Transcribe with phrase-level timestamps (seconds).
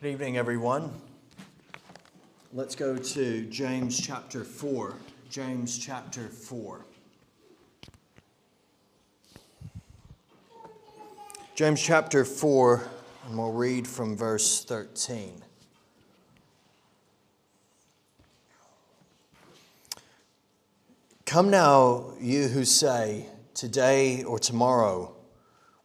[0.00, 0.92] Good evening, everyone.
[2.52, 4.94] Let's go to James chapter 4.
[5.28, 6.84] James chapter 4.
[11.56, 12.88] James chapter 4,
[13.26, 15.42] and we'll read from verse 13.
[21.26, 25.17] Come now, you who say, Today or tomorrow,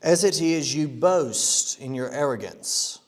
[0.00, 3.00] As it is, you boast in your arrogance.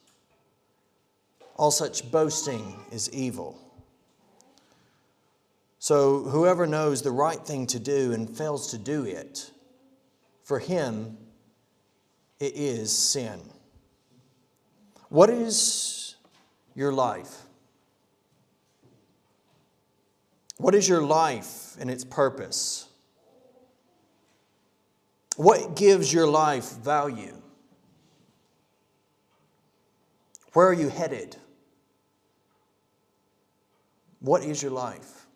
[1.56, 3.58] All such boasting is evil.
[5.78, 9.50] So, whoever knows the right thing to do and fails to do it,
[10.42, 11.18] for him
[12.40, 13.40] it is sin.
[15.10, 16.16] What is
[16.74, 17.42] your life?
[20.56, 22.88] What is your life and its purpose?
[25.36, 27.34] What gives your life value?
[30.52, 31.36] Where are you headed?
[34.20, 35.26] What is your life?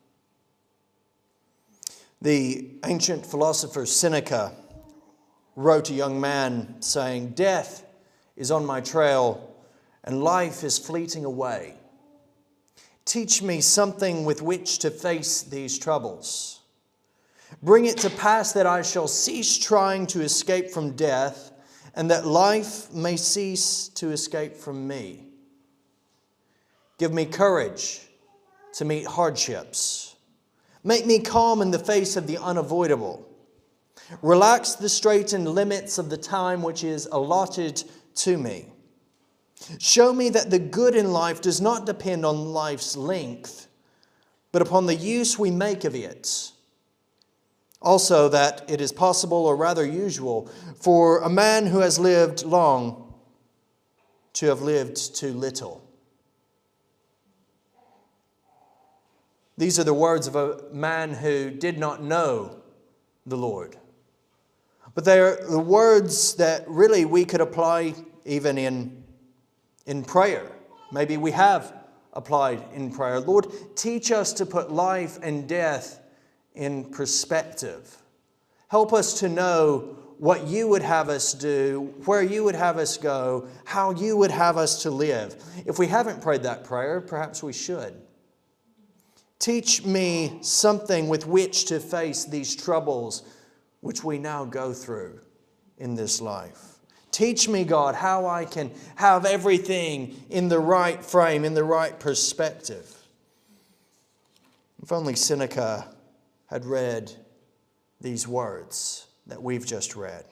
[2.23, 4.53] The ancient philosopher Seneca
[5.57, 7.85] wrote a young man saying, Death
[8.37, 9.57] is on my trail
[10.05, 11.75] and life is fleeting away.
[13.05, 16.58] Teach me something with which to face these troubles.
[17.63, 21.51] Bring it to pass that I shall cease trying to escape from death,
[21.95, 25.25] and that life may cease to escape from me.
[26.99, 28.01] Give me courage
[28.75, 30.17] to meet hardships.
[30.85, 33.27] Make me calm in the face of the unavoidable.
[34.23, 37.83] Relax the straitened limits of the time which is allotted
[38.17, 38.69] to me.
[39.79, 43.67] Show me that the good in life does not depend on life's length,
[44.53, 46.53] but upon the use we make of it
[47.81, 53.15] also, that it is possible, or rather usual, for a man who has lived long
[54.35, 55.85] to have lived too little.
[59.57, 62.61] These are the words of a man who did not know
[63.27, 63.77] the Lord.
[64.95, 69.05] But they are the words that really we could apply even in,
[69.87, 70.51] in prayer.
[70.93, 71.75] Maybe we have
[72.13, 73.21] applied in prayer.
[73.21, 73.47] Lord,
[73.77, 76.01] teach us to put life and death
[76.59, 77.97] in perspective.
[78.69, 82.99] Help us to know what you would have us do, where you would have us
[82.99, 85.41] go, how you would have us to live.
[85.65, 87.95] If we haven't prayed that prayer, perhaps we should.
[89.39, 93.23] Teach me something with which to face these troubles
[93.81, 95.21] which we now go through
[95.79, 96.81] in this life.
[97.13, 101.99] Teach me, God, how I can have everything in the right frame, in the right
[102.01, 102.93] perspective.
[104.83, 105.95] If only Seneca
[106.49, 107.13] had read
[108.01, 110.25] these words that we've just read.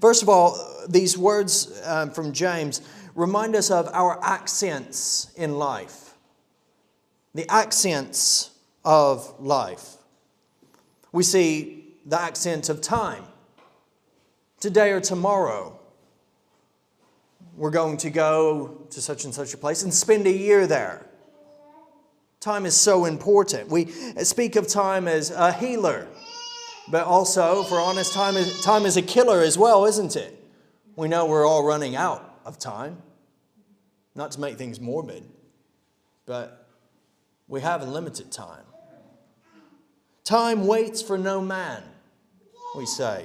[0.00, 0.58] First of all,
[0.88, 2.80] these words um, from James
[3.14, 6.14] remind us of our accents in life.
[7.34, 8.50] The accents
[8.84, 9.96] of life.
[11.12, 13.24] We see the accent of time.
[14.60, 15.78] Today or tomorrow,
[17.56, 21.06] we're going to go to such and such a place and spend a year there.
[22.44, 23.70] Time is so important.
[23.70, 23.86] We
[24.22, 26.06] speak of time as a healer,
[26.90, 30.44] but also, for honest, time is, time is a killer as well, isn't it?
[30.94, 32.98] We know we're all running out of time.
[34.14, 35.24] Not to make things morbid,
[36.26, 36.68] but
[37.48, 38.66] we have a limited time.
[40.22, 41.82] Time waits for no man,
[42.76, 43.24] we say.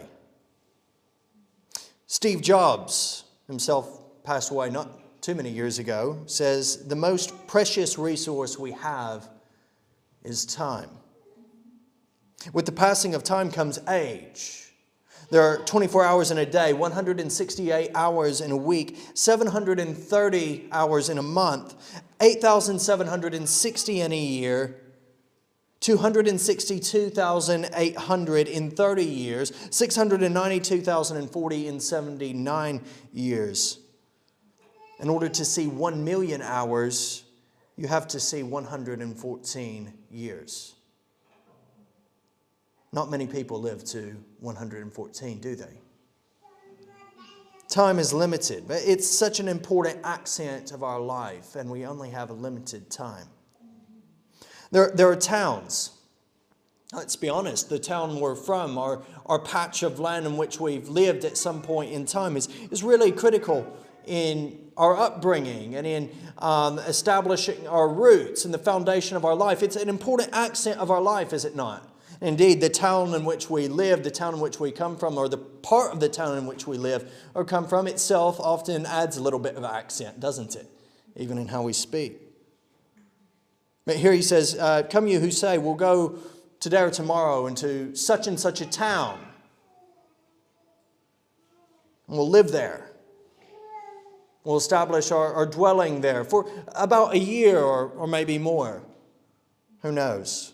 [2.08, 8.58] Steve Jobs himself passed away not too many years ago, says the most precious resource
[8.58, 9.28] we have
[10.24, 10.90] is time.
[12.54, 14.72] With the passing of time comes age.
[15.30, 21.20] There are 24 hours in a day, 168 hours in a week, 730 hours in
[21.20, 21.76] a month,
[22.20, 24.76] 8,760 in a year,
[25.82, 32.82] 262,800 in 30 years, 692,040 in 79
[33.14, 33.78] years.
[35.00, 37.24] In order to see 1 million hours,
[37.78, 40.76] you have to see 114 years.
[42.92, 45.80] Not many people live to 114, do they?
[47.70, 52.10] Time is limited, but it's such an important accent of our life, and we only
[52.10, 53.28] have a limited time.
[54.72, 55.92] There, there are towns.
[56.92, 60.90] Let's be honest, the town we're from, our, our patch of land in which we've
[60.90, 63.72] lived at some point in time, is, is really critical
[64.08, 69.62] in our upbringing and in um, establishing our roots and the foundation of our life.
[69.62, 71.86] It's an important accent of our life, is it not?
[72.22, 75.30] Indeed, the town in which we live, the town in which we come from, or
[75.30, 79.18] the part of the town in which we live or come from itself often adds
[79.18, 80.68] a little bit of accent, doesn't it?
[81.16, 82.22] Even in how we speak.
[83.86, 86.20] But here he says, uh, Come you who say, We'll go
[86.60, 89.20] today or tomorrow into such and such a town,
[92.08, 92.89] and we'll live there.
[94.50, 98.82] We'll establish our, our dwelling there for about a year or, or maybe more.
[99.84, 100.54] Who knows?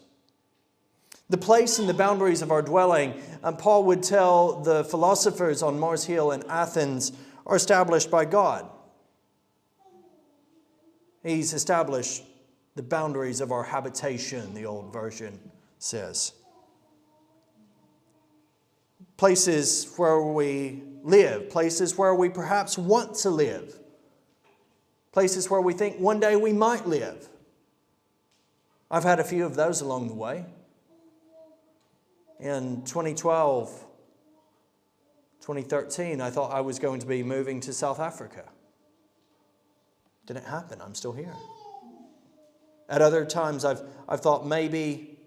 [1.30, 5.80] The place and the boundaries of our dwelling, and Paul would tell the philosophers on
[5.80, 7.14] Mars Hill in Athens,
[7.46, 8.70] are established by God.
[11.24, 12.26] He's established
[12.76, 15.40] the boundaries of our habitation, the old version
[15.80, 16.34] says.
[19.16, 23.80] Places where we live, places where we perhaps want to live,
[25.16, 27.30] places where we think one day we might live.
[28.92, 30.46] I've had a few of those along the way
[32.40, 33.70] in 2012,
[35.42, 38.44] 2013, I thought I was going to be moving to South Africa.
[40.26, 40.82] Didn't happen.
[40.82, 41.34] I'm still here.
[42.90, 45.18] At other times, I've, I've thought maybe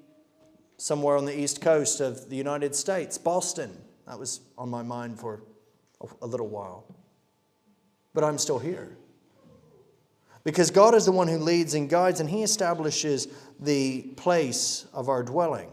[0.77, 3.77] somewhere on the east coast of the United States, Boston.
[4.07, 5.43] That was on my mind for
[6.01, 6.85] a, a little while.
[8.15, 8.97] But I'm still here.
[10.45, 13.29] Because God is the one who leads and guides, and He establishes
[13.61, 15.71] the place of our dwelling.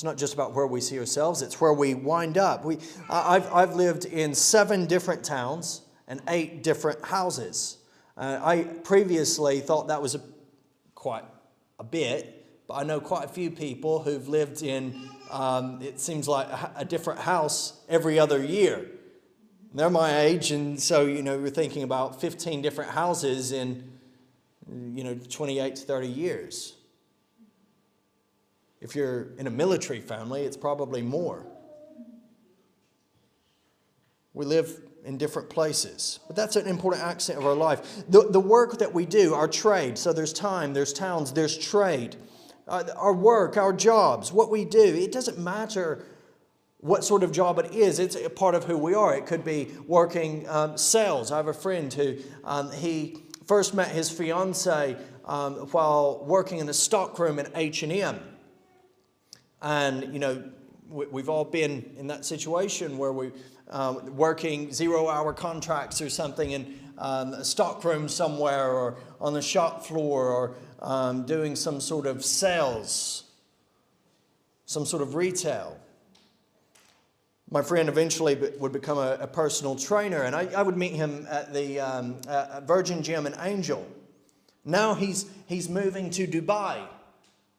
[0.00, 2.64] It's not just about where we see ourselves, it's where we wind up.
[2.64, 2.78] We,
[3.10, 7.76] I've, I've lived in seven different towns and eight different houses.
[8.16, 10.22] Uh, I previously thought that was a,
[10.94, 11.24] quite
[11.78, 16.26] a bit, but I know quite a few people who've lived in, um, it seems
[16.26, 18.86] like a, a different house every other year.
[19.72, 23.88] They're my age, and so, you know, we're thinking about 15 different houses in,
[24.68, 26.74] you know, 28 to 30 years.
[28.80, 31.46] If you're in a military family, it's probably more.
[34.34, 36.18] We live in different places.
[36.26, 38.04] But that's an important accent of our life.
[38.08, 42.16] The, the work that we do, our trade, so there's time, there's towns, there's trade.
[42.66, 46.04] Uh, our work, our jobs, what we do, it doesn't matter
[46.80, 49.14] what sort of job it is, it's a part of who we are.
[49.14, 51.30] It could be working um, sales.
[51.30, 54.96] I have a friend who um, he first met his fiancee
[55.26, 58.20] um, while working in the stockroom at H&M.
[59.60, 60.42] And, you know,
[60.88, 63.32] we've all been in that situation where we're
[63.68, 69.42] um, working zero hour contracts or something in um, a stockroom somewhere or on the
[69.42, 73.24] shop floor or um, doing some sort of sales,
[74.64, 75.78] some sort of retail.
[77.50, 81.26] My friend eventually would become a, a personal trainer, and I, I, would meet him
[81.28, 83.84] at the um, at Virgin Gym in Angel.
[84.64, 86.86] Now he's, he's moving to Dubai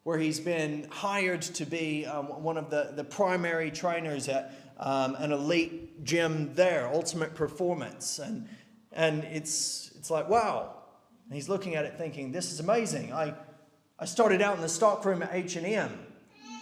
[0.04, 5.14] where he's been hired to be um, one of the, the primary trainers at um,
[5.16, 8.18] an elite gym there, Ultimate Performance.
[8.18, 8.48] And,
[8.90, 10.74] and it's, it's like, wow.
[11.26, 13.12] And he's looking at it thinking, this is amazing.
[13.12, 13.34] I,
[13.96, 15.98] I started out in the stockroom at H&M.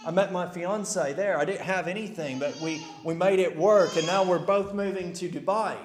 [0.03, 1.37] I met my fiance there.
[1.37, 5.13] I didn't have anything, but we, we made it work, and now we're both moving
[5.13, 5.77] to Dubai.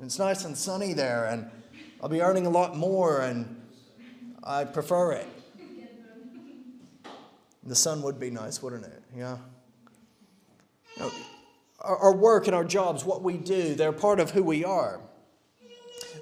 [0.00, 1.50] It's nice and sunny there, and
[2.00, 3.60] I'll be earning a lot more, and
[4.44, 5.26] I prefer it.
[7.64, 9.02] The sun would be nice, wouldn't it?
[9.16, 9.38] Yeah.
[10.96, 11.10] You know,
[11.80, 15.00] our, our work and our jobs, what we do, they're part of who we are.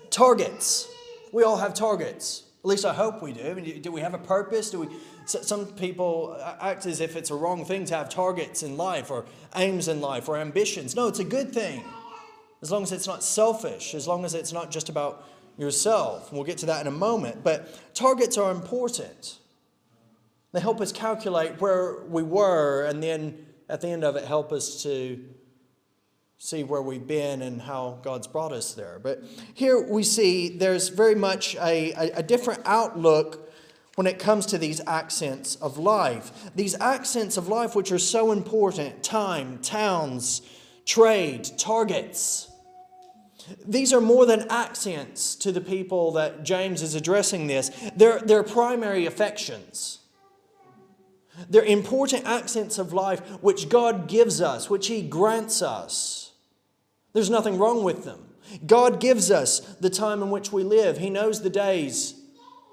[0.09, 0.89] Targets.
[1.33, 2.45] We all have targets.
[2.65, 3.43] At least I hope we do.
[3.43, 4.71] I mean, do we have a purpose?
[4.71, 4.89] Do we?
[5.27, 9.27] Some people act as if it's a wrong thing to have targets in life or
[9.55, 10.97] aims in life or ambitions.
[10.97, 11.85] No, it's a good thing.
[12.63, 15.29] As long as it's not selfish, as long as it's not just about
[15.59, 16.33] yourself.
[16.33, 17.45] We'll get to that in a moment.
[17.45, 19.39] But targets are important.
[20.53, 24.53] They help us calculate where we were, and then at the end of it, help
[24.53, 25.23] us to
[26.39, 28.99] see where we've been and how God's brought us there.
[29.03, 29.23] But
[29.55, 33.53] here we see there's very much a, a, a different outlook
[33.95, 36.51] when it comes to these accents of life.
[36.55, 40.43] These accents of life, which are so important time, towns,
[40.85, 42.51] trade, targets.
[43.67, 47.71] These are more than accents to the people that James is addressing this.
[47.95, 50.01] They're, they're primary affections.
[51.49, 56.33] They're important accents of life which God gives us, which He grants us.
[57.13, 58.21] There's nothing wrong with them.
[58.67, 60.99] God gives us the time in which we live.
[60.99, 62.15] He knows the days.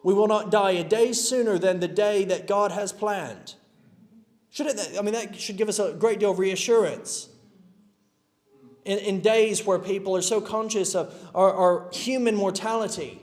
[0.03, 3.55] We will not die a day sooner than the day that God has planned.
[4.49, 7.29] Should it, I mean, that should give us a great deal of reassurance.
[8.83, 13.21] In, in days where people are so conscious of our, our human mortality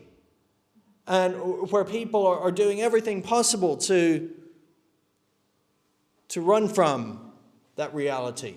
[1.06, 1.34] and
[1.70, 4.30] where people are, are doing everything possible to,
[6.28, 7.32] to run from
[7.76, 8.56] that reality,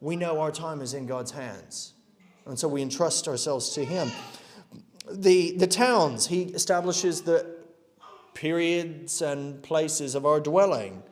[0.00, 1.94] we know our time is in God's hands.
[2.46, 4.10] And so we entrust ourselves to Him.
[5.10, 7.58] The, the towns, He establishes the
[8.34, 11.02] periods and places of our dwelling.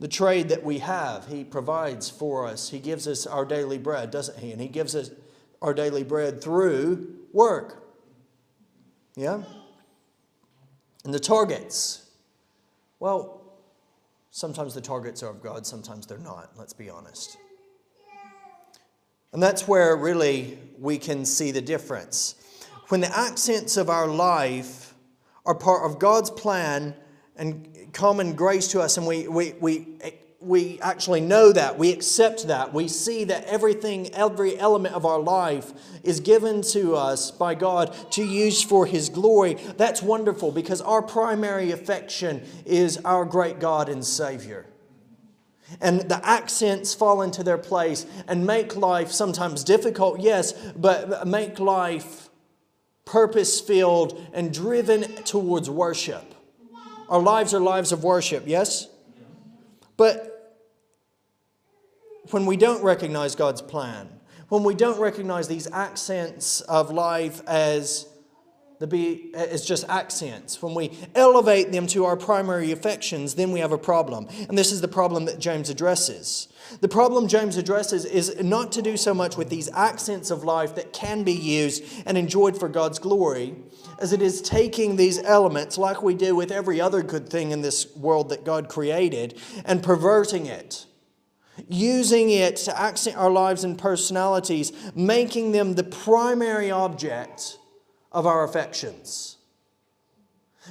[0.00, 2.68] The trade that we have, He provides for us.
[2.68, 4.52] He gives us our daily bread, doesn't He?
[4.52, 5.10] And He gives us
[5.60, 7.84] our daily bread through work.
[9.14, 9.42] Yeah?
[11.04, 12.10] And the targets.
[12.98, 13.41] Well,
[14.32, 17.36] sometimes the targets are of God, sometimes they're not, let's be honest.
[19.32, 22.34] And that's where really we can see the difference.
[22.88, 24.94] When the accents of our life
[25.46, 26.94] are part of God's plan
[27.36, 29.98] and common grace to us, and we, we, we,
[30.42, 35.20] we actually know that, we accept that, we see that everything, every element of our
[35.20, 35.72] life
[36.02, 41.02] is given to us by God to use for His glory, that's wonderful because our
[41.02, 44.66] primary affection is our great God and Savior.
[45.80, 51.58] And the accents fall into their place and make life sometimes difficult, yes, but make
[51.58, 52.28] life
[53.04, 56.34] purpose filled and driven towards worship.
[57.08, 58.88] Our lives are lives of worship, yes?
[59.96, 60.31] But
[62.30, 64.08] when we don't recognize God's plan,
[64.48, 68.06] when we don't recognize these accents of life as
[68.78, 73.60] the be as just accents, when we elevate them to our primary affections, then we
[73.60, 74.26] have a problem.
[74.48, 76.48] And this is the problem that James addresses.
[76.80, 80.74] The problem James addresses is not to do so much with these accents of life
[80.74, 83.54] that can be used and enjoyed for God's glory,
[84.00, 87.62] as it is taking these elements, like we do with every other good thing in
[87.62, 90.86] this world that God created, and perverting it.
[91.72, 97.58] Using it to accent our lives and personalities, making them the primary object
[98.12, 99.38] of our affections.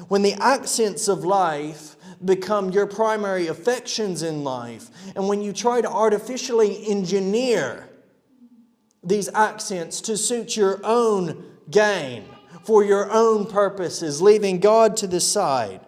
[0.09, 5.81] When the accents of life become your primary affections in life, and when you try
[5.81, 7.89] to artificially engineer
[9.03, 12.25] these accents to suit your own gain,
[12.63, 15.81] for your own purposes, leaving God to the side,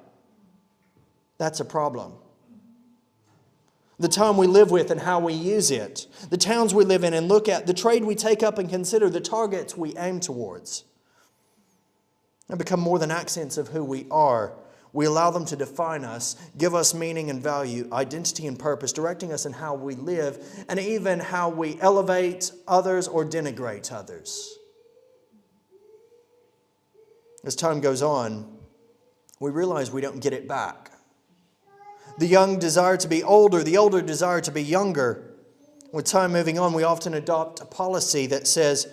[1.37, 2.13] that's a problem.
[3.99, 7.13] The time we live with and how we use it, the towns we live in
[7.13, 10.83] and look at, the trade we take up and consider, the targets we aim towards,
[12.49, 14.53] and become more than accents of who we are.
[14.93, 19.31] We allow them to define us, give us meaning and value, identity and purpose, directing
[19.31, 24.57] us in how we live, and even how we elevate others or denigrate others.
[27.43, 28.57] As time goes on,
[29.39, 30.92] we realize we don't get it back.
[32.17, 35.33] The young desire to be older, the older desire to be younger.
[35.91, 38.87] With time moving on, we often adopt a policy that says,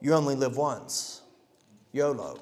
[0.00, 1.22] you only live once,
[1.92, 2.38] YOLO,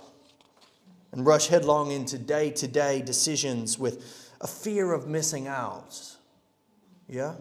[1.12, 6.16] and rush headlong into day to day decisions with a fear of missing out.
[7.08, 7.34] Yeah?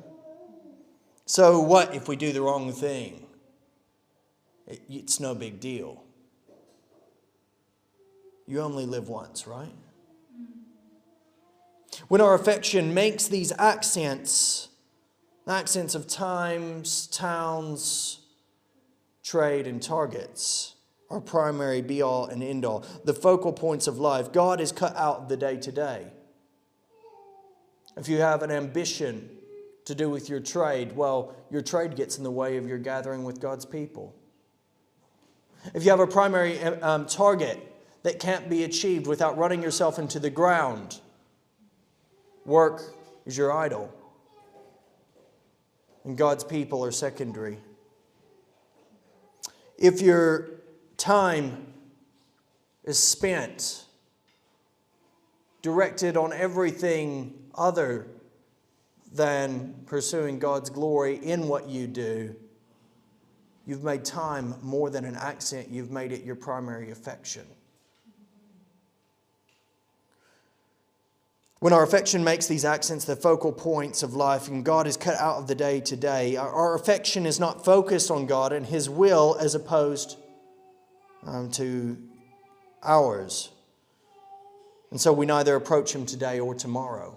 [1.25, 3.25] So, what if we do the wrong thing?
[4.67, 6.03] It's no big deal.
[8.45, 9.73] You only live once, right?
[12.07, 14.69] When our affection makes these accents,
[15.47, 18.19] accents of times, towns,
[19.23, 20.75] trade, and targets,
[21.09, 24.95] our primary be all and end all, the focal points of life, God is cut
[24.95, 26.07] out the day to day.
[27.97, 29.29] If you have an ambition
[29.85, 33.25] to do with your trade, well, your trade gets in the way of your gathering
[33.25, 34.15] with God's people.
[35.73, 37.59] If you have a primary um, target,
[38.03, 40.99] that can't be achieved without running yourself into the ground.
[42.45, 42.81] Work
[43.25, 43.93] is your idol,
[46.03, 47.59] and God's people are secondary.
[49.77, 50.49] If your
[50.97, 51.73] time
[52.83, 53.85] is spent
[55.61, 58.07] directed on everything other
[59.13, 62.35] than pursuing God's glory in what you do,
[63.65, 67.45] you've made time more than an accent, you've made it your primary affection.
[71.61, 75.15] When our affection makes these accents the focal points of life and God is cut
[75.17, 78.89] out of the day to day, our affection is not focused on God and His
[78.89, 80.17] will as opposed
[81.23, 81.99] um, to
[82.81, 83.51] ours.
[84.89, 87.15] And so we neither approach Him today or tomorrow.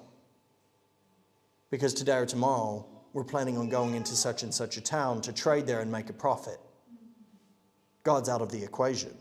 [1.71, 5.33] Because today or tomorrow, we're planning on going into such and such a town to
[5.33, 6.59] trade there and make a profit.
[8.03, 9.17] God's out of the equation.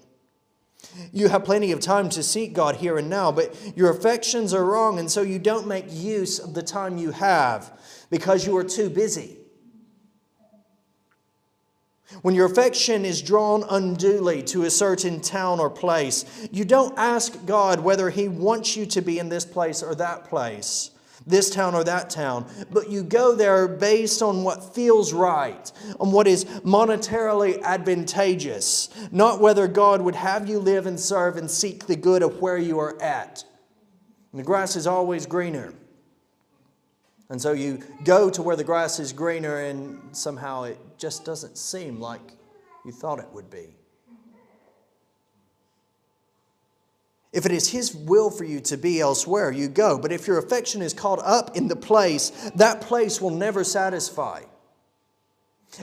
[1.11, 4.65] You have plenty of time to seek God here and now, but your affections are
[4.65, 7.71] wrong, and so you don't make use of the time you have
[8.09, 9.37] because you are too busy.
[12.21, 17.45] When your affection is drawn unduly to a certain town or place, you don't ask
[17.45, 20.91] God whether He wants you to be in this place or that place,
[21.25, 26.11] this town or that town, but you go there based on what feels right, on
[26.11, 31.87] what is monetarily advantageous, not whether God would have you live and serve and seek
[31.87, 33.43] the good of where you are at.
[34.31, 35.73] And the grass is always greener.
[37.29, 41.57] And so you go to where the grass is greener, and somehow it just doesn't
[41.57, 42.21] seem like
[42.85, 43.75] you thought it would be.
[47.33, 49.97] If it is His will for you to be elsewhere, you go.
[49.97, 54.43] But if your affection is caught up in the place, that place will never satisfy.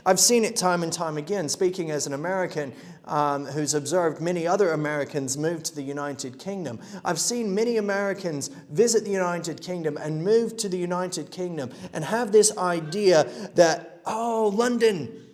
[0.07, 2.73] I've seen it time and time again, speaking as an American
[3.07, 6.79] um, who's observed many other Americans move to the United Kingdom.
[7.05, 12.05] I've seen many Americans visit the United Kingdom and move to the United Kingdom and
[12.05, 13.25] have this idea
[13.57, 15.27] that, oh, London.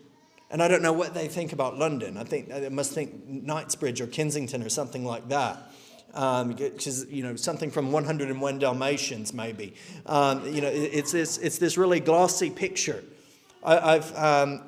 [0.51, 2.17] And I don't know what they think about London.
[2.17, 5.71] I think they must think Knightsbridge or Kensington or something like that.
[6.17, 9.75] Um, which is you know something from 101 Dalmatians maybe.
[10.07, 13.05] Um, you know, it's this it's this really glossy picture
[13.67, 14.63] I, have um,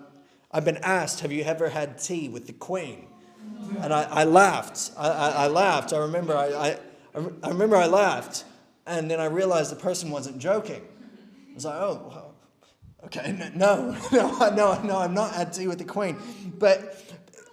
[0.50, 3.06] I've been asked, have you ever had tea with the Queen?
[3.80, 4.90] And I, I laughed.
[4.96, 5.92] I, I, I, laughed.
[5.92, 6.78] I remember I,
[7.14, 8.44] I, remember I laughed.
[8.86, 10.82] And then I realized the person wasn't joking.
[11.50, 12.34] I was like, oh, well,
[13.04, 16.16] okay, no, no, no, no, I'm not at tea with the Queen.
[16.58, 17.00] But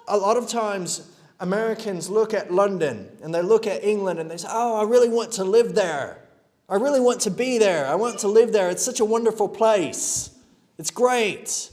[0.07, 4.37] a lot of times, Americans look at London and they look at England and they
[4.37, 6.21] say, oh, I really want to live there.
[6.67, 7.85] I really want to be there.
[7.85, 8.69] I want to live there.
[8.69, 10.31] It's such a wonderful place.
[10.77, 11.69] It's great.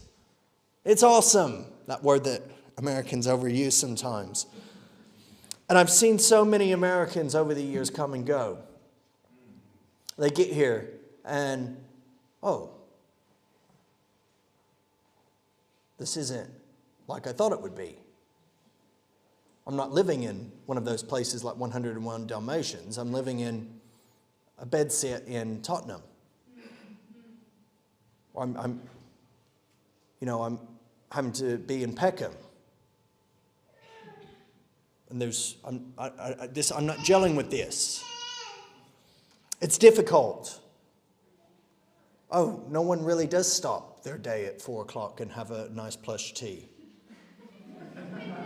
[0.85, 1.67] It's awesome.
[1.87, 2.43] That word that
[2.77, 4.47] Americans overuse sometimes.
[5.69, 8.59] And I've seen so many Americans over the years come and go.
[10.19, 10.91] They get here
[11.25, 11.77] and,
[12.43, 12.71] oh,
[15.99, 16.51] this isn't
[17.07, 17.97] like I thought it would be.
[19.67, 22.99] I'm not living in one of those places like 101 Dalmatians.
[22.99, 23.81] I'm living in
[24.59, 26.03] a bed set in Tottenham.
[28.37, 28.81] I'm, I'm,
[30.21, 30.59] you know, I'm
[31.11, 32.33] having to be in Peckham.
[35.11, 38.03] And there's, I'm, I, I, this, I'm not gelling with this.
[39.61, 40.59] It's difficult.
[42.31, 45.95] Oh, no one really does stop their day at four o'clock and have a nice
[45.97, 46.67] plush tea.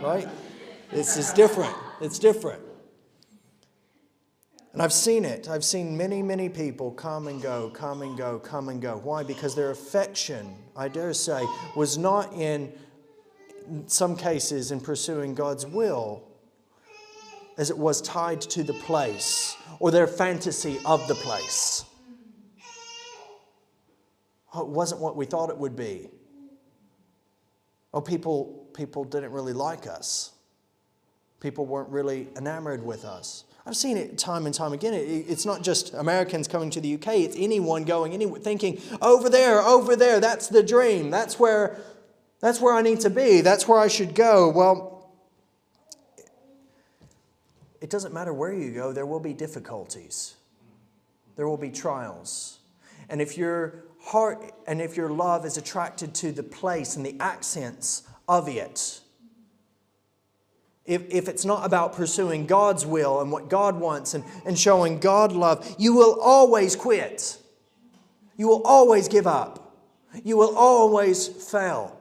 [0.01, 0.27] right?
[0.91, 1.75] This is different.
[2.01, 2.61] It's different.
[4.73, 5.49] And I've seen it.
[5.49, 8.97] I've seen many, many people come and go, come and go, come and go.
[9.03, 9.23] Why?
[9.23, 11.43] Because their affection, I dare say,
[11.75, 12.71] was not in
[13.87, 16.23] some cases in pursuing God's will
[17.57, 21.83] as it was tied to the place or their fantasy of the place.
[24.53, 26.09] Oh, it wasn't what we thought it would be.
[27.93, 30.33] Oh, people, people didn't really like us.
[31.39, 33.43] People weren't really enamored with us.
[33.67, 34.93] I've seen it time and time again.
[34.93, 39.61] it's not just Americans coming to the UK, it's anyone going, anyone thinking, over there,
[39.61, 41.11] over there, that's the dream.
[41.11, 41.77] That's where,
[42.39, 43.41] that's where I need to be.
[43.41, 44.49] That's where I should go.
[44.49, 45.11] Well,
[47.81, 50.35] it doesn't matter where you go, there will be difficulties,
[51.35, 52.59] there will be trials.
[53.09, 57.15] And if your heart and if your love is attracted to the place and the
[57.19, 59.01] accents of it,
[60.87, 64.99] if, if it's not about pursuing God's will and what God wants and, and showing
[64.99, 67.37] God love, you will always quit.
[68.37, 69.75] You will always give up.
[70.23, 71.93] You will always fail.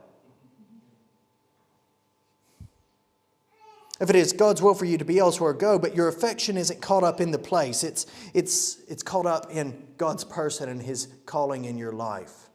[3.98, 6.80] If it is God's will for you to be elsewhere, go, but your affection isn't
[6.80, 7.82] caught up in the place.
[7.82, 12.50] It's, it's, it's caught up in God's person and His calling in your life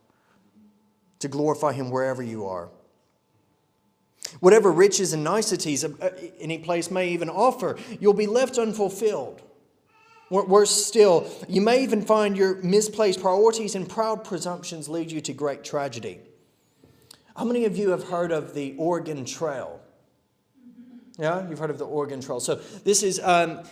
[1.19, 2.69] to glorify Him wherever you are.
[4.39, 5.85] Whatever riches and niceties
[6.39, 9.41] any place may even offer, you'll be left unfulfilled.
[10.29, 15.33] Worse still, you may even find your misplaced priorities and proud presumptions lead you to
[15.33, 16.21] great tragedy.
[17.35, 19.81] How many of you have heard of the Oregon Trail?
[21.19, 22.39] Yeah, you've heard of the Oregon Trail.
[22.39, 23.63] So this is um,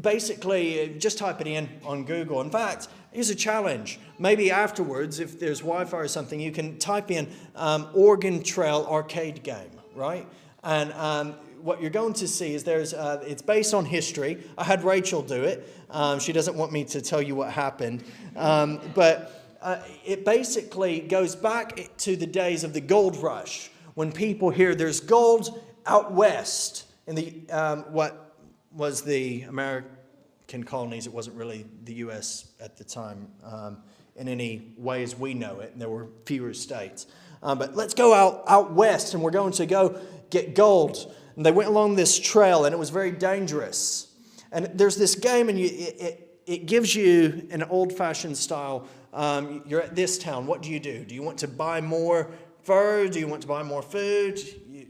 [0.00, 2.40] basically just type it in on Google.
[2.42, 3.98] In fact, here's a challenge.
[4.20, 9.42] Maybe afterwards, if there's Wi-Fi or something, you can type in um, Oregon Trail arcade
[9.42, 10.26] game right?
[10.62, 14.42] And um, what you're going to see is there's, uh, it's based on history.
[14.56, 15.68] I had Rachel do it.
[15.90, 18.04] Um, she doesn't want me to tell you what happened.
[18.36, 24.12] Um, but uh, it basically goes back to the days of the gold rush when
[24.12, 28.36] people hear there's gold out west in the, um, what
[28.72, 31.06] was the American colonies.
[31.06, 32.52] It wasn't really the U.S.
[32.60, 33.78] at the time um,
[34.14, 35.72] in any way as we know it.
[35.72, 37.06] And there were fewer states.
[37.42, 41.14] Um, but let's go out, out west and we're going to go get gold.
[41.36, 44.12] And they went along this trail and it was very dangerous.
[44.50, 48.88] And there's this game and you, it, it, it gives you an old fashioned style.
[49.12, 50.46] Um, you're at this town.
[50.46, 51.04] What do you do?
[51.04, 52.30] Do you want to buy more
[52.62, 53.08] fur?
[53.08, 54.38] Do you want to buy more food?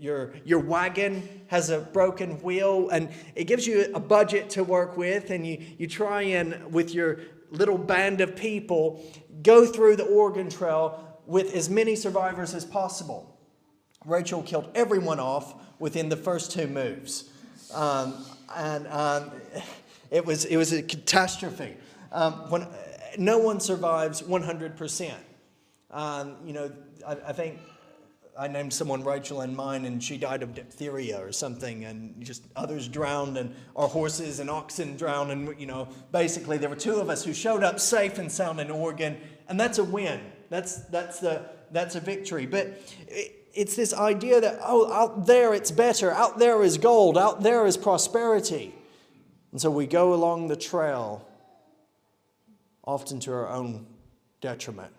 [0.01, 4.97] Your, your wagon has a broken wheel, and it gives you a budget to work
[4.97, 9.03] with, and you, you try and, with your little band of people,
[9.43, 13.39] go through the Oregon Trail with as many survivors as possible.
[14.07, 17.31] Rachel killed everyone off within the first two moves.
[17.73, 18.25] Um,
[18.57, 19.31] and um,
[20.11, 21.77] it, was, it was a catastrophe.
[22.11, 22.67] Um, when,
[23.19, 25.13] no one survives 100%.
[25.91, 26.73] Um, you know,
[27.07, 27.59] I, I, think
[28.39, 32.45] I named someone Rachel in mine, and she died of diphtheria or something, and just
[32.57, 36.97] others drowned, and our horses and oxen drowned, and you know, basically there were two
[36.97, 40.21] of us who showed up safe and sound in Oregon, and that's a win.
[40.51, 42.47] That's, that's, the, that's a victory.
[42.47, 42.81] But
[43.55, 46.13] it's this idea that, oh, out there it's better.
[46.13, 47.19] Out there is gold.
[47.19, 48.75] Out there is prosperity.
[49.53, 51.27] And so we go along the trail,
[52.85, 53.87] often to our own
[54.41, 54.93] detriment.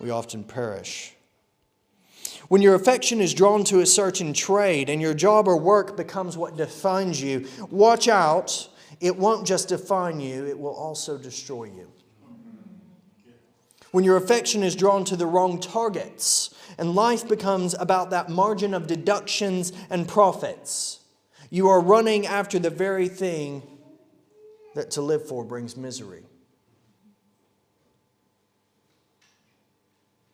[0.00, 1.14] We often perish.
[2.48, 6.36] When your affection is drawn to a certain trade and your job or work becomes
[6.36, 8.68] what defines you, watch out.
[9.00, 11.90] It won't just define you, it will also destroy you
[13.94, 18.74] when your affection is drawn to the wrong targets and life becomes about that margin
[18.74, 20.98] of deductions and profits,
[21.48, 23.62] you are running after the very thing
[24.74, 26.24] that to live for brings misery.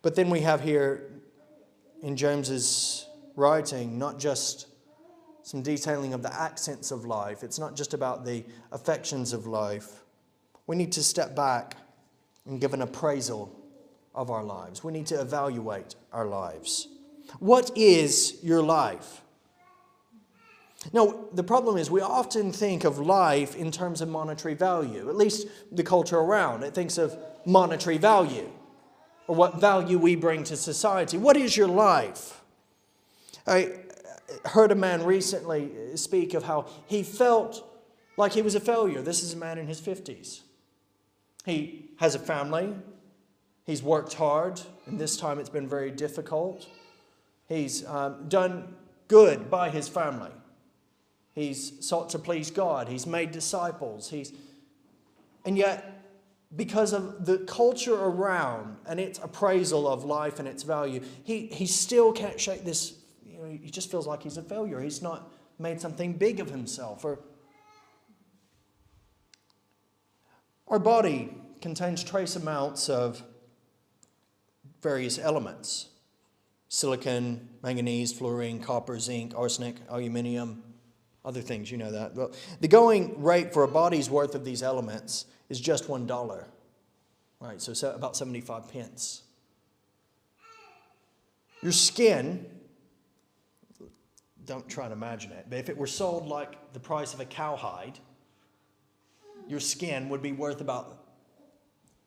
[0.01, 1.11] But then we have here
[2.03, 4.69] in James's writing not just
[5.43, 8.43] some detailing of the accents of life, it's not just about the
[8.73, 10.01] affections of life.
[10.67, 11.77] We need to step back
[12.51, 13.57] and give an appraisal
[14.15, 14.83] of our lives.
[14.83, 16.89] We need to evaluate our lives.
[17.39, 19.23] What is your life?
[20.93, 25.17] Now, the problem is we often think of life in terms of monetary value, at
[25.17, 26.65] least the culture around.
[26.65, 28.51] It thinks of monetary value
[29.29, 31.19] or what value we bring to society.
[31.19, 32.43] What is your life?
[33.47, 33.79] I
[34.47, 37.65] heard a man recently speak of how he felt
[38.17, 39.03] like he was a failure.
[39.03, 40.41] This is a man in his 50s.
[41.45, 42.75] He has a family,
[43.65, 46.67] he's worked hard, and this time it's been very difficult.
[47.49, 48.75] He's um, done
[49.09, 50.31] good by his family.
[51.33, 52.89] He's sought to please God.
[52.89, 54.11] He's made disciples.
[54.11, 54.33] He's,
[55.45, 56.05] and yet,
[56.57, 61.67] because of the culture around and its appraisal of life and its value, he, he
[61.67, 62.95] still can't shake this.
[63.25, 64.81] You know, he just feels like he's a failure.
[64.81, 67.05] He's not made something big of himself.
[67.05, 67.21] Or,
[70.71, 73.23] our body contains trace amounts of
[74.81, 75.89] various elements
[76.73, 80.63] silicon, manganese, fluorine, copper, zinc, arsenic, aluminium,
[81.25, 82.15] other things, you know that.
[82.15, 82.31] Well,
[82.61, 86.47] the going rate for a body's worth of these elements is just one dollar,
[87.41, 87.61] right?
[87.61, 89.23] So about 75 pence.
[91.61, 92.47] Your skin,
[94.47, 97.25] don't try and imagine it, but if it were sold like the price of a
[97.25, 97.99] cowhide,
[99.51, 101.05] your skin would be worth about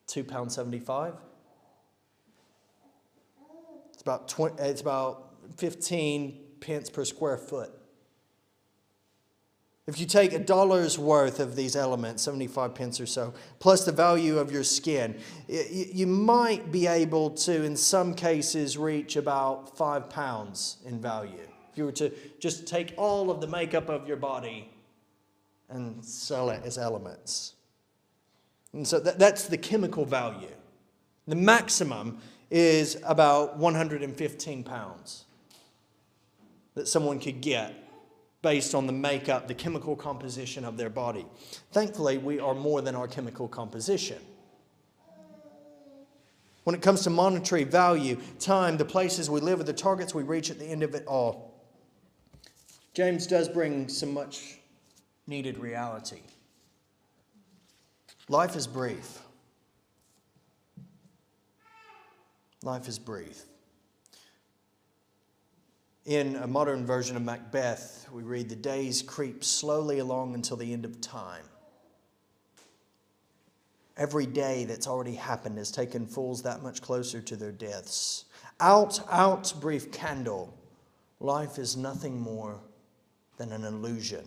[0.08, 1.16] £2.75.
[3.94, 7.72] It's about, 20, it's about 15 pence per square foot.
[9.86, 13.92] If you take a dollar's worth of these elements, 75 pence or so, plus the
[13.92, 20.10] value of your skin, you might be able to, in some cases, reach about five
[20.10, 21.48] pounds in value.
[21.72, 24.70] If you were to just take all of the makeup of your body
[25.70, 27.54] and sell it as elements.
[28.74, 30.48] And so that, that's the chemical value.
[31.28, 35.26] The maximum is about 115 pounds
[36.76, 37.74] that someone could get
[38.42, 41.26] based on the makeup, the chemical composition of their body.
[41.72, 44.20] Thankfully, we are more than our chemical composition.
[46.66, 50.50] When it comes to monetary value, time, the places we live, the targets we reach
[50.50, 51.54] at the end of it all,
[52.94, 54.60] James does bring some much
[55.28, 56.22] needed reality.
[58.30, 59.20] Life is brief.
[62.64, 63.44] Life is brief.
[66.06, 70.72] In a modern version of Macbeth, we read, The days creep slowly along until the
[70.72, 71.44] end of time.
[73.96, 78.26] Every day that's already happened has taken fools that much closer to their deaths.
[78.60, 80.58] Out, out, brief candle.
[81.20, 82.60] Life is nothing more
[83.38, 84.26] than an illusion.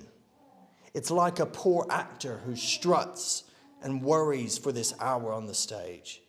[0.96, 3.44] It's like a poor actor who struts
[3.82, 6.22] and worries for this hour on the stage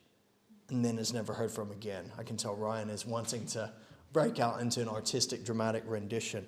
[0.67, 2.11] and then is never heard from again.
[2.17, 3.71] I can tell Ryan is wanting to
[4.11, 6.45] break out into an artistic, dramatic rendition.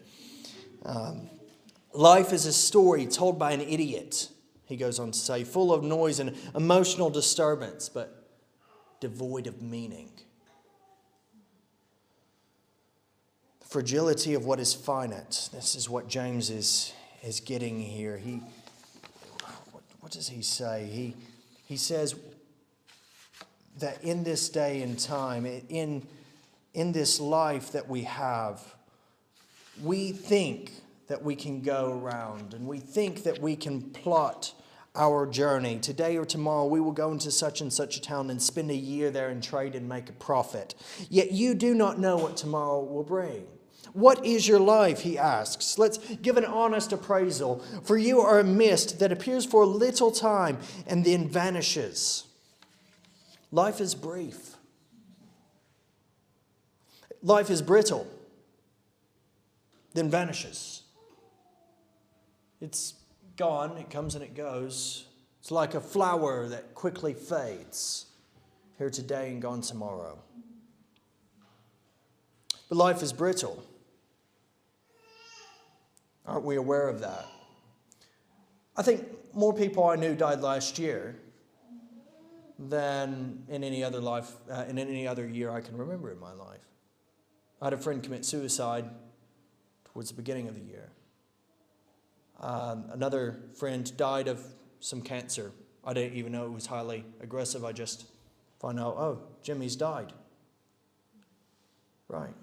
[0.84, 1.30] Um,
[1.94, 4.28] life is a story told by an idiot,
[4.66, 8.30] he goes on to say, full of noise and emotional disturbance, but
[9.00, 10.12] devoid of meaning.
[13.62, 15.48] The fragility of what is finite.
[15.54, 16.92] This is what James is,
[17.24, 18.18] is getting here.
[18.18, 18.42] He,
[19.72, 20.90] what, what does he say?
[20.92, 21.16] He,
[21.66, 22.16] he says,
[23.80, 26.06] that in this day and time, in,
[26.74, 28.76] in this life that we have,
[29.82, 30.72] we think
[31.08, 34.54] that we can go around and we think that we can plot
[34.96, 35.80] our journey.
[35.80, 38.76] Today or tomorrow, we will go into such and such a town and spend a
[38.76, 40.76] year there and trade and make a profit.
[41.10, 43.46] Yet you do not know what tomorrow will bring.
[43.94, 45.02] What is your life?
[45.02, 45.78] He asks.
[45.78, 47.64] Let's give an honest appraisal.
[47.84, 52.26] For you are a mist that appears for a little time and then vanishes.
[53.52, 54.56] Life is brief.
[57.22, 58.08] Life is brittle,
[59.94, 60.84] then vanishes.
[62.62, 62.94] It's
[63.36, 65.06] gone, it comes and it goes.
[65.42, 68.06] It's like a flower that quickly fades,
[68.78, 70.18] here today and gone tomorrow.
[72.70, 73.64] But life is brittle.
[76.30, 77.26] Aren't we aware of that?
[78.78, 81.16] I think more people I knew died last year
[82.60, 86.34] than in any other life, uh, in any other year I can remember in my
[86.34, 86.60] life.
[87.60, 88.86] I had a friend commit suicide
[89.86, 90.92] towards the beginning of the year.
[92.40, 94.40] Um, another friend died of
[94.80, 95.52] some cancer.
[95.84, 97.66] I didn't even know it was highly aggressive.
[97.66, 98.06] I just
[98.62, 100.14] found out, oh, Jimmy's died.
[102.08, 102.36] Right.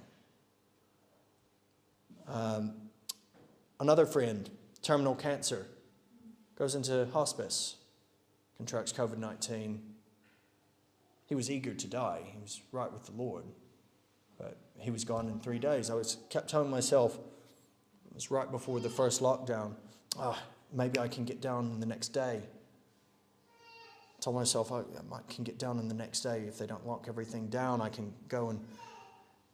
[2.27, 2.86] Um,
[3.80, 4.50] another friend,
[4.82, 5.66] terminal cancer,
[6.56, 7.76] goes into hospice,
[8.56, 9.82] contracts COVID 19,
[11.26, 12.20] he was eager to die.
[12.24, 13.44] He was right with the Lord.
[14.38, 15.90] But he was gone in three days.
[15.90, 19.74] I was kept telling myself, it was right before the first lockdown,
[20.18, 20.38] oh,
[20.72, 22.42] maybe I can get down the next day.
[24.16, 26.44] I told myself oh, I can get down in the next day.
[26.46, 28.60] If they don't lock everything down, I can go and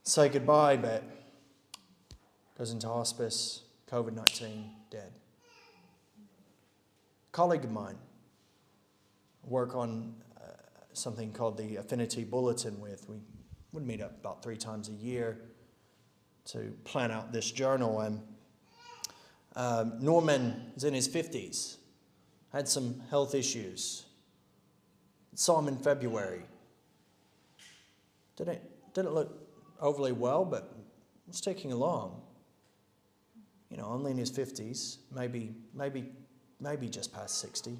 [0.05, 1.03] say goodbye, but
[2.59, 5.13] goes into hospice, COVID 19, dead.
[6.19, 7.99] A colleague of mine,
[9.45, 10.15] work on
[10.95, 13.07] something called the Affinity Bulletin with.
[13.07, 13.17] We
[13.73, 15.43] would meet up about three times a year
[16.47, 18.01] to plan out this journal.
[18.01, 18.23] And
[19.57, 21.77] um, Norman is in his 50s,
[22.51, 24.07] had some health issues.
[25.35, 26.45] Saw him in February.
[28.37, 28.61] Didn't,
[28.95, 29.39] didn't look
[29.83, 30.75] overly well, but
[31.29, 32.23] was taking along.
[33.73, 36.11] You know, only in his 50s, maybe, maybe,
[36.61, 37.79] maybe just past 60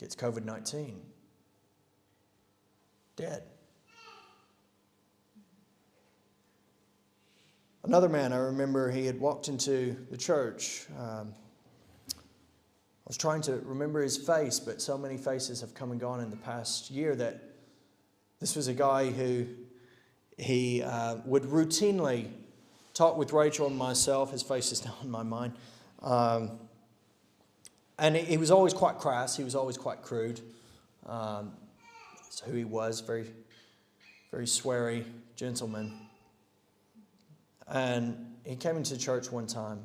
[0.00, 1.02] gets COVID 19.
[3.16, 3.42] Dead.
[7.84, 10.86] Another man, I remember he had walked into the church.
[10.98, 11.34] Um,
[12.08, 16.20] I was trying to remember his face, but so many faces have come and gone
[16.20, 17.42] in the past year that
[18.40, 19.46] this was a guy who
[20.38, 22.30] he uh, would routinely
[22.94, 24.30] talk with Rachel and myself.
[24.30, 25.54] His face is now in my mind.
[26.02, 26.58] Um,
[27.98, 29.36] and he was always quite crass.
[29.36, 30.40] He was always quite crude.
[31.06, 31.52] Um,
[32.22, 33.00] that's who he was.
[33.00, 33.26] Very,
[34.30, 35.04] very sweary
[35.36, 35.92] gentleman.
[37.68, 39.80] And he came into church one time.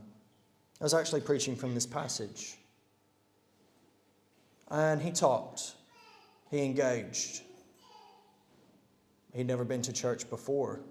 [0.82, 2.56] I was actually preaching from this passage.
[4.70, 5.74] And he talked.
[6.50, 7.42] He engaged.
[9.34, 10.82] He'd never been to church before.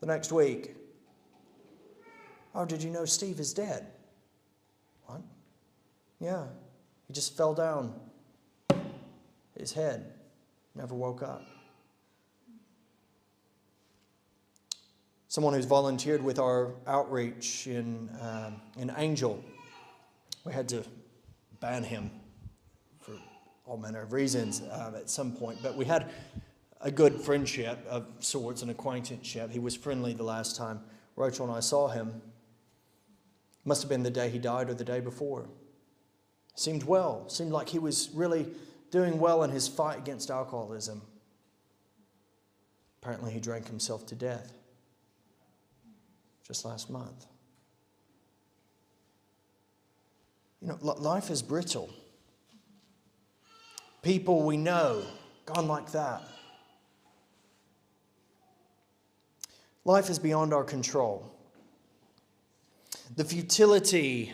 [0.00, 0.74] The next week,
[2.54, 3.86] oh, did you know Steve is dead?
[5.06, 5.22] What?
[6.20, 6.44] Yeah,
[7.06, 7.94] he just fell down.
[9.58, 10.12] His head
[10.74, 11.42] never woke up.
[15.28, 19.42] Someone who's volunteered with our outreach in, uh, in Angel,
[20.44, 20.82] we had to
[21.60, 22.10] ban him
[23.00, 23.12] for
[23.66, 26.10] all manner of reasons uh, at some point, but we had
[26.86, 29.50] a good friendship of sorts, an acquaintanceship.
[29.50, 30.80] He was friendly the last time
[31.16, 32.22] Rachel and I saw him.
[33.64, 35.48] Must have been the day he died or the day before
[36.56, 38.46] seemed well, seemed like he was really
[38.90, 41.02] doing well in his fight against alcoholism.
[43.02, 44.52] Apparently, he drank himself to death
[46.46, 47.26] just last month.
[50.62, 51.90] You know, life is brittle.
[54.02, 55.02] People we know
[55.44, 56.22] gone like that.
[59.86, 61.32] Life is beyond our control.
[63.14, 64.32] The futility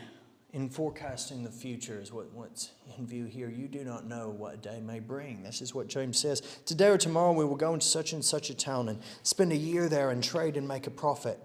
[0.55, 3.51] in forecasting the future is what, what's in view here.
[3.51, 5.43] You do not know what a day may bring.
[5.43, 6.41] This is what James says.
[6.65, 9.57] Today or tomorrow we will go into such and such a town and spend a
[9.57, 11.38] year there and trade and make a profit.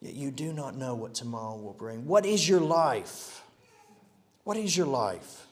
[0.00, 2.06] Yet you do not know what tomorrow will bring.
[2.06, 3.42] What is your life?
[4.44, 5.48] What is your life?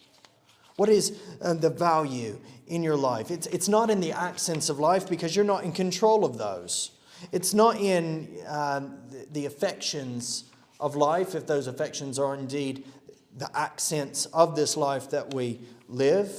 [0.77, 3.33] What is uh, the value in your life?
[3.33, 6.93] It's, it's not in the accents of life because you're not in control of those.
[7.33, 10.45] It's not in um, the, the affections
[10.81, 12.85] of life, if those affections are indeed
[13.37, 16.31] the accents of this life that we live.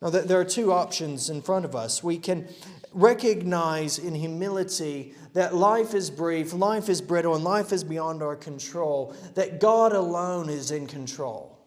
[0.00, 2.02] Now, there are two options in front of us.
[2.02, 2.48] We can
[2.92, 8.36] recognize in humility that life is brief, life is brittle, and life is beyond our
[8.36, 11.58] control, that God alone is in control.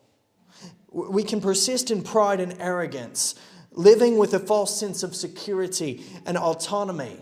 [0.91, 3.36] We can persist in pride and arrogance,
[3.71, 7.17] living with a false sense of security and autonomy.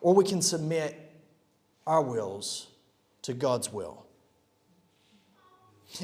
[0.00, 0.96] Or we can submit
[1.86, 2.68] our wills
[3.22, 4.06] to God's will.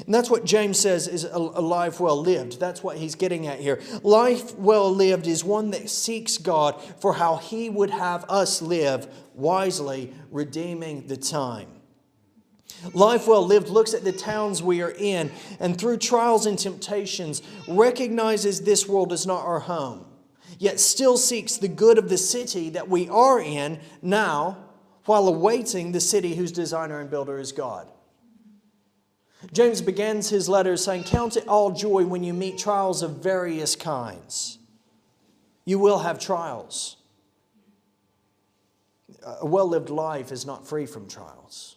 [0.05, 2.59] And that's what James says is a, life well lived.
[2.59, 3.81] That's what he's getting at here.
[4.03, 9.07] Life well lived is one that seeks God for how he would have us live
[9.33, 11.69] wisely, redeeming the time.
[12.93, 17.41] Life well lived looks at the towns we are in and through trials and temptations
[17.67, 20.06] recognizes this world is not our home
[20.57, 24.57] yet still seeks the good of the city that we are in now
[25.05, 27.87] while awaiting the city whose designer and builder is God.
[29.53, 33.75] James begins his letter saying, Count it all joy when you meet trials of various
[33.75, 34.59] kinds.
[35.63, 36.97] You will have trials.
[39.41, 41.76] A well lived life is not free from trials.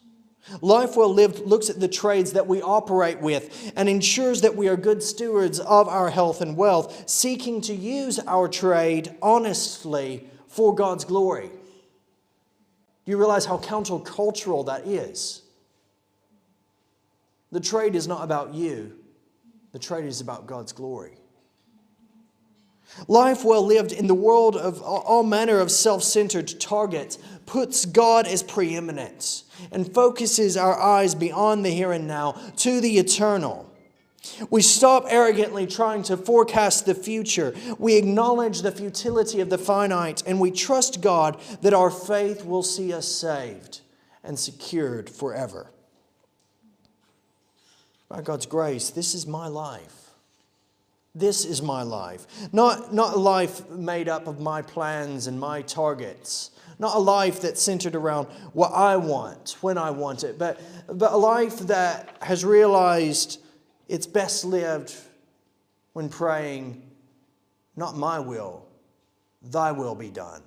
[0.60, 4.68] Life well lived looks at the trades that we operate with and ensures that we
[4.68, 10.74] are good stewards of our health and wealth, seeking to use our trade honestly for
[10.74, 11.48] God's glory.
[11.48, 15.42] Do you realize how countercultural that is?
[17.52, 18.96] The trade is not about you,
[19.72, 21.16] the trade is about God's glory.
[23.08, 28.26] Life well lived in the world of all manner of self centered targets puts God
[28.26, 33.70] as preeminent and focuses our eyes beyond the here and now to the eternal.
[34.50, 37.54] We stop arrogantly trying to forecast the future.
[37.78, 42.62] We acknowledge the futility of the finite and we trust God that our faith will
[42.62, 43.80] see us saved
[44.22, 45.70] and secured forever.
[48.08, 49.99] By God's grace, this is my life.
[51.14, 52.26] This is my life.
[52.52, 56.52] Not, not a life made up of my plans and my targets.
[56.78, 61.12] Not a life that's centered around what I want, when I want it, but, but
[61.12, 63.40] a life that has realized
[63.88, 64.94] it's best lived
[65.92, 66.88] when praying,
[67.76, 68.64] Not my will,
[69.42, 70.42] thy will be done.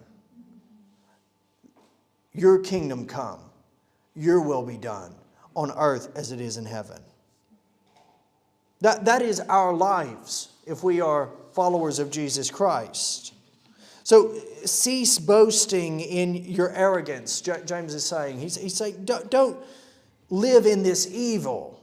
[2.31, 3.39] Your kingdom come,
[4.15, 5.13] your will be done
[5.55, 7.01] on earth as it is in heaven.
[8.81, 13.33] That, that is our lives if we are followers of Jesus Christ.
[14.03, 14.33] So
[14.65, 18.39] cease boasting in your arrogance, James is saying.
[18.39, 19.57] He's, he's saying, don't, don't
[20.29, 21.79] live in this evil.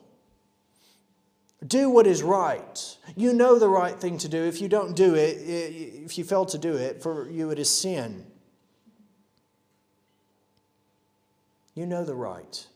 [1.67, 2.97] Do what is right.
[3.17, 4.45] You know the right thing to do.
[4.45, 7.71] If you don't do it, if you fail to do it, for you it is
[7.71, 8.25] sin.
[11.75, 12.67] You know the right.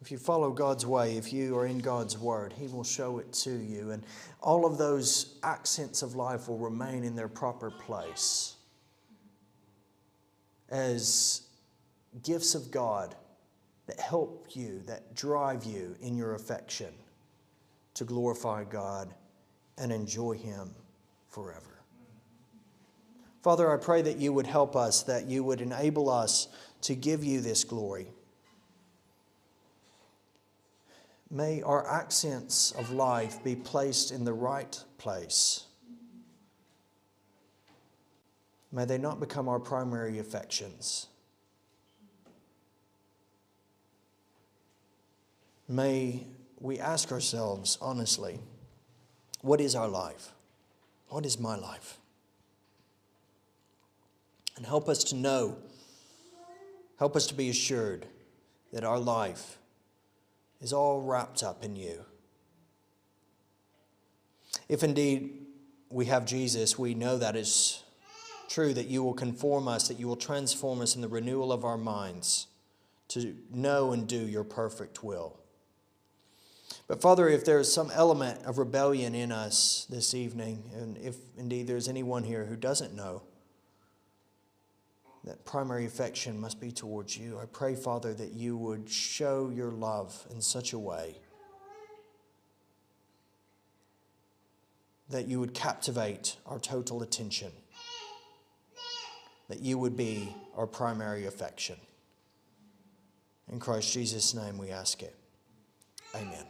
[0.00, 3.32] If you follow God's way, if you are in God's word, He will show it
[3.34, 3.90] to you.
[3.90, 4.02] And
[4.40, 8.56] all of those accents of life will remain in their proper place
[10.70, 11.42] as
[12.22, 13.14] gifts of God
[13.86, 16.92] that help you, that drive you in your affection
[17.94, 19.12] to glorify God
[19.76, 20.70] and enjoy Him
[21.28, 21.82] forever.
[23.42, 26.48] Father, I pray that you would help us, that you would enable us
[26.82, 28.08] to give you this glory.
[31.30, 35.64] May our accents of life be placed in the right place.
[38.72, 41.06] May they not become our primary affections.
[45.68, 46.26] May
[46.58, 48.40] we ask ourselves honestly
[49.40, 50.32] what is our life?
[51.08, 51.98] What is my life?
[54.56, 55.56] And help us to know,
[56.98, 58.04] help us to be assured
[58.72, 59.59] that our life
[60.60, 62.04] is all wrapped up in you.
[64.68, 65.46] If indeed
[65.88, 67.82] we have Jesus, we know that is
[68.48, 71.64] true, that you will conform us, that you will transform us in the renewal of
[71.64, 72.46] our minds
[73.08, 75.38] to know and do your perfect will.
[76.86, 81.16] But Father, if there is some element of rebellion in us this evening, and if
[81.36, 83.22] indeed there's anyone here who doesn't know
[85.24, 89.70] that primary affection must be towards you, I pray, Father, that you would show your
[89.70, 91.16] love in such a way
[95.10, 97.50] that you would captivate our total attention,
[99.48, 101.76] that you would be our primary affection.
[103.50, 105.16] In Christ Jesus' name we ask it.
[106.14, 106.46] Amen.